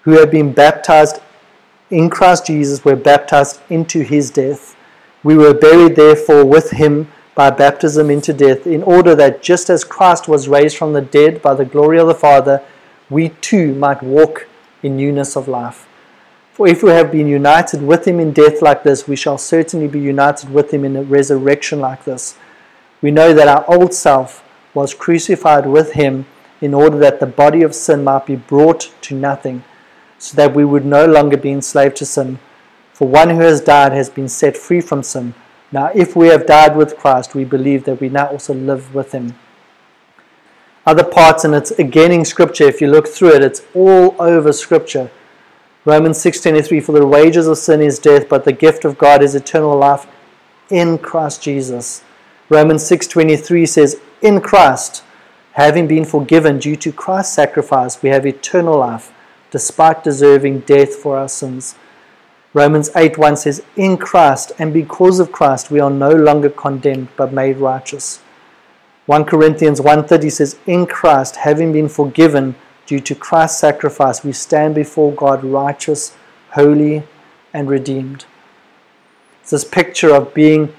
[0.03, 1.19] who have been baptized
[1.89, 4.75] in Christ Jesus were baptized into his death?
[5.23, 9.83] We were buried therefore with him by baptism into death, in order that just as
[9.83, 12.61] Christ was raised from the dead by the glory of the Father,
[13.09, 14.47] we too might walk
[14.83, 15.87] in newness of life.
[16.51, 19.87] For if we have been united with him in death like this, we shall certainly
[19.87, 22.35] be united with him in a resurrection like this
[23.01, 26.25] we know that our old self was crucified with him
[26.61, 29.63] in order that the body of sin might be brought to nothing,
[30.19, 32.37] so that we would no longer be enslaved to sin.
[32.93, 35.33] For one who has died has been set free from sin.
[35.71, 39.11] Now, if we have died with Christ, we believe that we now also live with
[39.11, 39.33] him.
[40.85, 44.53] Other parts, and it's again in Scripture, if you look through it, it's all over
[44.53, 45.09] Scripture.
[45.85, 49.33] Romans 6.23, For the wages of sin is death, but the gift of God is
[49.33, 50.05] eternal life
[50.69, 52.03] in Christ Jesus.
[52.51, 55.03] Romans 6:23 says, "In Christ,
[55.53, 59.13] having been forgiven due to Christ's sacrifice, we have eternal life,
[59.51, 61.75] despite deserving death for our sins."
[62.53, 67.31] Romans 8:1 says, "In Christ and because of Christ, we are no longer condemned but
[67.31, 68.19] made righteous."
[69.05, 74.75] 1 Corinthians 1:30 says, "In Christ, having been forgiven due to Christ's sacrifice, we stand
[74.75, 76.11] before God righteous,
[76.49, 77.03] holy,
[77.53, 78.25] and redeemed."
[79.41, 80.73] It's this picture of being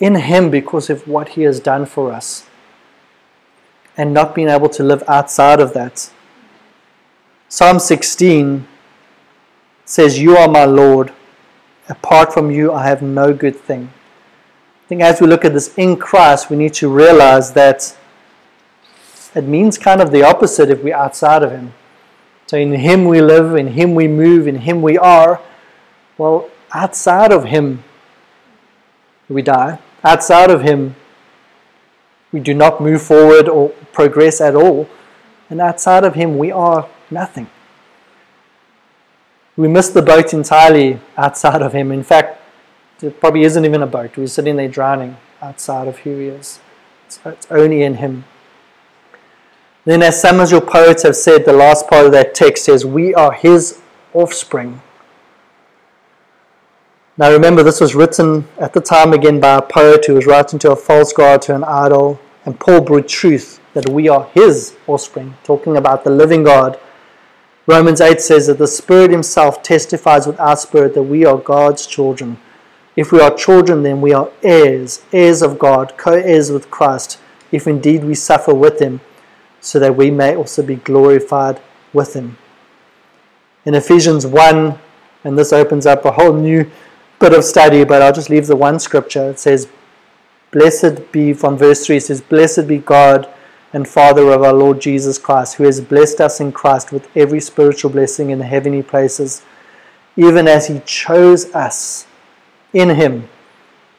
[0.00, 2.46] in Him because of what He has done for us
[3.96, 6.10] and not being able to live outside of that.
[7.48, 8.66] Psalm 16
[9.84, 11.12] says, You are my Lord.
[11.88, 13.90] Apart from you, I have no good thing.
[14.84, 17.96] I think as we look at this in Christ, we need to realize that
[19.34, 21.74] it means kind of the opposite if we're outside of Him.
[22.46, 25.40] So in Him we live, in Him we move, in Him we are.
[26.16, 27.84] Well, outside of Him,
[29.28, 29.78] we die.
[30.04, 30.94] Outside of Him,
[32.32, 34.88] we do not move forward or progress at all.
[35.50, 37.48] And outside of Him, we are nothing.
[39.56, 41.90] We miss the boat entirely outside of Him.
[41.90, 42.40] In fact,
[43.02, 44.16] it probably isn't even a boat.
[44.16, 46.60] We're sitting there drowning outside of who He is.
[47.08, 48.24] So it's only in Him.
[49.84, 52.84] Then, as some of your poets have said, the last part of that text says,
[52.84, 53.80] We are His
[54.12, 54.82] offspring.
[57.18, 60.60] Now remember, this was written at the time again by a poet who was writing
[60.60, 64.76] to a false god, to an idol, and Paul brought truth that we are his
[64.86, 66.78] offspring, talking about the living God.
[67.66, 71.88] Romans 8 says that the Spirit Himself testifies with our spirit that we are God's
[71.88, 72.38] children.
[72.94, 77.18] If we are children, then we are heirs, heirs of God, co heirs with Christ,
[77.50, 79.00] if indeed we suffer with Him,
[79.60, 81.60] so that we may also be glorified
[81.92, 82.38] with Him.
[83.64, 84.78] In Ephesians 1,
[85.24, 86.70] and this opens up a whole new
[87.18, 89.30] bit of study, but I'll just leave the one scripture.
[89.30, 89.68] It says,
[90.50, 93.28] Blessed be, from verse 3, it says, Blessed be God
[93.72, 97.40] and Father of our Lord Jesus Christ, who has blessed us in Christ with every
[97.40, 99.42] spiritual blessing in the heavenly places,
[100.16, 102.06] even as He chose us
[102.72, 103.28] in Him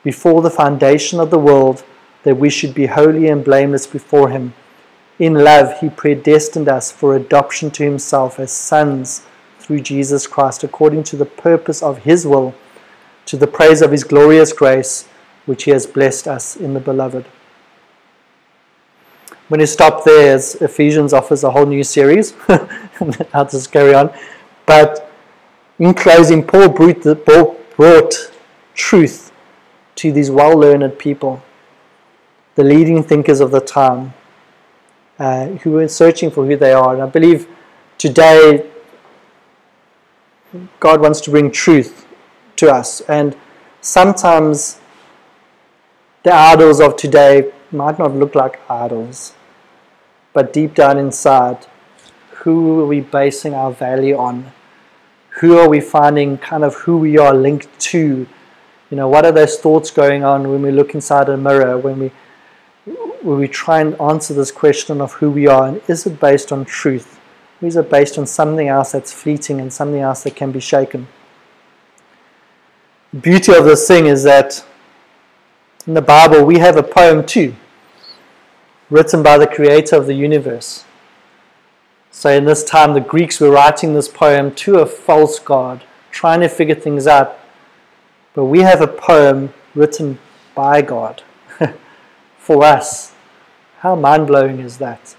[0.03, 1.83] before the foundation of the world
[2.23, 4.53] that we should be holy and blameless before Him.
[5.19, 9.25] In love, He predestined us for adoption to Himself as sons
[9.59, 12.55] through Jesus Christ, according to the purpose of His will,
[13.29, 15.07] to the praise of His glorious grace,
[15.45, 17.25] which He has blessed us in the Beloved.
[19.49, 22.33] When you stop there, Ephesians offers a whole new series,
[23.33, 24.11] I'll just carry on.
[24.65, 25.11] But
[25.77, 28.31] in closing, Paul brought
[28.73, 29.31] truth
[29.97, 31.43] to these well learned people,
[32.55, 34.15] the leading thinkers of the time,
[35.19, 36.95] uh, who were searching for who they are.
[36.95, 37.47] And I believe
[37.99, 38.67] today
[40.79, 42.07] God wants to bring truth
[42.59, 43.01] to us.
[43.01, 43.35] And
[43.81, 44.79] sometimes
[46.23, 49.33] the idols of today might not look like idols,
[50.33, 51.65] but deep down inside,
[52.43, 54.51] who are we basing our value on?
[55.41, 58.27] Who are we finding kind of who we are linked to?
[58.89, 61.99] You know, what are those thoughts going on when we look inside a mirror, when
[61.99, 62.11] we
[63.21, 66.51] when we try and answer this question of who we are, and is it based
[66.51, 67.19] on truth?
[67.61, 70.59] Or is it based on something else that's fleeting and something else that can be
[70.59, 71.07] shaken?
[73.17, 74.63] Beauty of this thing is that
[75.87, 77.55] in the Bible we have a poem too,
[78.89, 80.85] written by the creator of the universe.
[82.11, 86.41] So in this time the Greeks were writing this poem to a false god, trying
[86.41, 87.39] to figure things out
[88.33, 90.19] but we have a poem written
[90.55, 91.23] by God
[92.37, 93.13] for us.
[93.79, 95.15] How mind-blowing is that?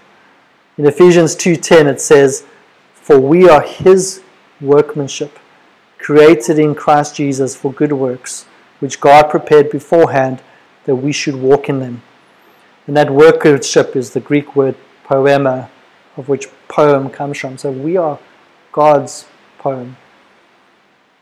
[0.77, 2.45] In Ephesians 2:10 it says,
[2.95, 4.21] "For we are his
[4.59, 5.37] workmanship,
[6.01, 8.45] created in Christ Jesus for good works,
[8.79, 10.41] which God prepared beforehand
[10.85, 12.01] that we should walk in them."
[12.87, 15.69] And that workmanship is the Greek word poema,
[16.17, 17.57] of which poem comes from.
[17.57, 18.17] So we are
[18.71, 19.25] God's
[19.59, 19.97] poem,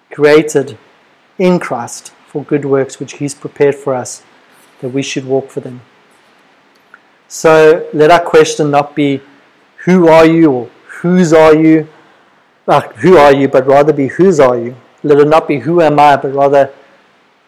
[0.09, 0.77] created
[1.37, 4.23] in Christ for good works which He's prepared for us,
[4.81, 5.81] that we should walk for them.
[7.27, 9.21] So let our question not be,
[9.85, 10.69] who are you or
[11.01, 11.87] whose are you?
[12.69, 14.75] Uh, who are you, but rather be whose are you?
[15.01, 16.71] Let it not be who am I, but rather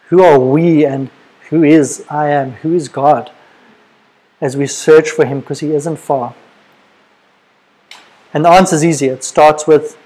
[0.08, 1.10] who are we and
[1.48, 3.30] who is I am, who is God,
[4.40, 6.34] as we search for Him because He isn't far.
[8.34, 9.06] And the answer is easy.
[9.06, 9.96] It starts with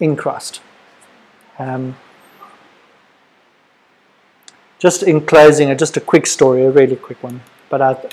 [0.00, 0.62] in Christ.
[1.58, 1.96] Um,
[4.78, 7.42] just in closing, just a quick story, a really quick one.
[7.68, 8.08] But I,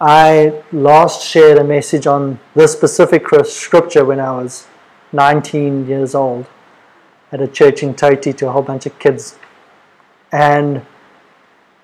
[0.00, 4.66] I last shared a message on this specific scripture when I was
[5.12, 6.46] 19 years old
[7.30, 9.38] at a church in Toti to a whole bunch of kids.
[10.30, 10.84] And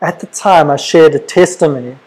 [0.00, 1.98] at the time, I shared a testimony.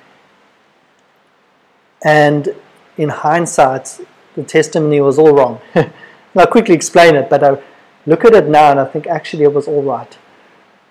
[2.03, 2.55] And
[2.97, 3.99] in hindsight,
[4.35, 5.59] the testimony was all wrong.
[6.35, 7.61] I'll quickly explain it, but I
[8.05, 10.17] look at it now and I think actually it was all right.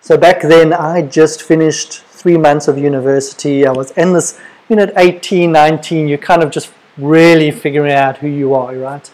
[0.02, 3.66] So back then, I just finished three months of university.
[3.66, 7.92] I was in this, you know, at 18, 19, you're kind of just really figuring
[7.92, 9.10] out who you are, right?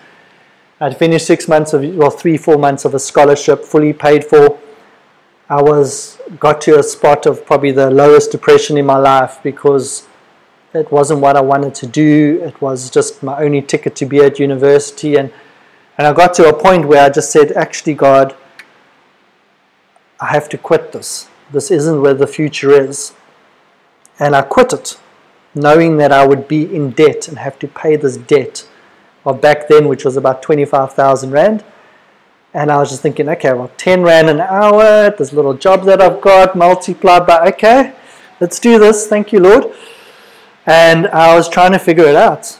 [0.81, 4.59] I'd finished six months of, well, three, four months of a scholarship, fully paid for.
[5.49, 10.07] I was got to a spot of probably the lowest depression in my life because
[10.75, 12.43] it wasn't what I wanted to do.
[12.43, 15.33] It was just my only ticket to be at university, and
[15.97, 18.37] and I got to a point where I just said, actually, God,
[20.21, 21.29] I have to quit this.
[21.51, 23.15] This isn't where the future is.
[24.19, 24.99] And I quit it,
[25.55, 28.69] knowing that I would be in debt and have to pay this debt
[29.35, 31.65] back then, which was about 25,000 Rand.
[32.55, 36.01] And I was just thinking, okay, well, 10 Rand an hour, this little job that
[36.01, 37.95] I've got multiplied by, okay,
[38.41, 39.07] let's do this.
[39.07, 39.75] Thank you, Lord.
[40.65, 42.59] And I was trying to figure it out.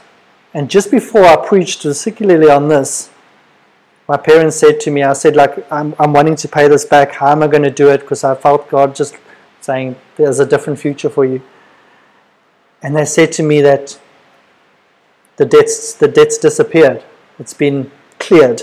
[0.53, 3.11] And just before I preached, particularly on this,
[4.09, 7.13] my parents said to me, I said, like, I'm, I'm wanting to pay this back.
[7.13, 8.01] How am I going to do it?
[8.01, 9.17] Because I felt God just
[9.61, 11.43] saying, there's a different future for you.
[12.83, 13.99] And they said to me that
[15.37, 17.05] the debts, the debts disappeared.
[17.39, 18.63] It's been cleared.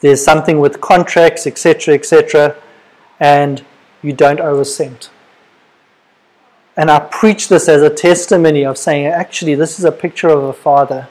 [0.00, 2.56] There's something with contracts, etc., etc.,
[3.20, 3.64] and
[4.02, 5.10] you don't owe a cent.
[6.76, 10.42] And I preach this as a testimony of saying, actually, this is a picture of
[10.42, 11.08] a father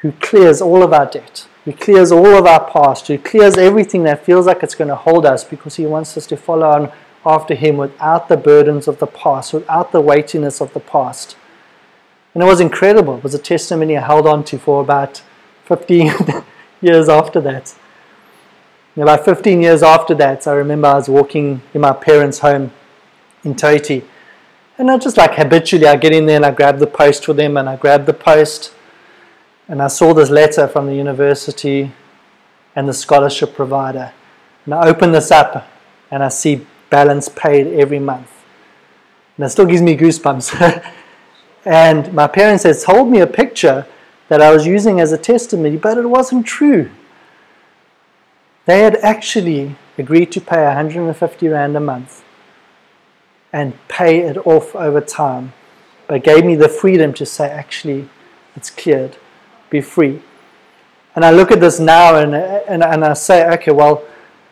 [0.00, 3.08] who clears all of our debt he clears all of our past.
[3.08, 6.24] He clears everything that feels like it's going to hold us because He wants us
[6.28, 6.92] to follow on
[7.26, 11.36] after Him without the burdens of the past, without the weightiness of the past.
[12.36, 13.16] And it was incredible.
[13.16, 15.22] It was a testimony I held on to for about
[15.64, 16.12] 15
[16.82, 17.74] years after that.
[18.94, 22.72] And about 15 years after that, I remember I was walking in my parents' home
[23.42, 24.04] in Toti.
[24.76, 27.32] And I just like habitually, I get in there and I grab the post for
[27.32, 28.74] them and I grab the post
[29.66, 31.90] and I saw this letter from the university
[32.74, 34.12] and the scholarship provider.
[34.66, 35.66] And I open this up
[36.10, 38.30] and I see balance paid every month.
[39.38, 40.92] And it still gives me goosebumps.
[41.66, 43.86] and my parents had told me a picture
[44.28, 46.90] that I was using as a testimony, but it wasn't true.
[48.66, 52.24] They had actually agreed to pay 150 Rand a month
[53.52, 55.54] and pay it off over time,
[56.06, 58.08] but gave me the freedom to say, actually,
[58.54, 59.16] it's cleared,
[59.68, 60.22] be free.
[61.16, 64.04] And I look at this now and, and, and I say, okay, well,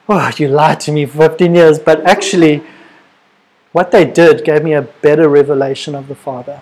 [0.09, 2.65] oh, you lied to me for 15 years, but actually,
[3.71, 6.61] what they did gave me a better revelation of the Father.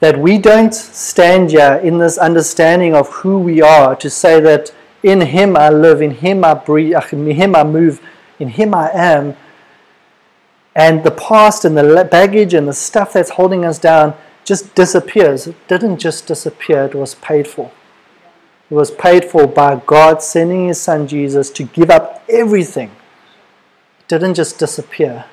[0.00, 4.74] That we don't stand here in this understanding of who we are to say that
[5.02, 8.00] in Him I live, in Him I breathe, uh, in Him I move,
[8.38, 9.36] in Him I am.
[10.74, 15.46] And the past and the baggage and the stuff that's holding us down just disappears.
[15.46, 17.70] It didn't just disappear, it was paid for.
[18.70, 22.90] It was paid for by God sending His Son Jesus to give up everything.
[24.00, 25.24] It didn't just disappear.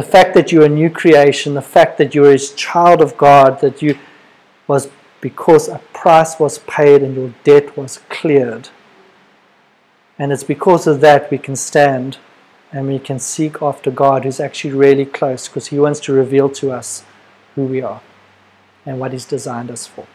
[0.00, 3.60] The fact that you're a new creation, the fact that you're a child of God,
[3.60, 3.98] that you
[4.66, 4.88] was
[5.20, 8.70] because a price was paid and your debt was cleared.
[10.18, 12.16] And it's because of that we can stand
[12.72, 16.48] and we can seek after God who's actually really close because He wants to reveal
[16.48, 17.04] to us
[17.54, 18.00] who we are
[18.86, 20.06] and what He's designed us for.